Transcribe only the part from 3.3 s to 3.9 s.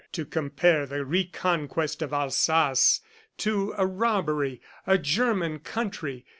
to a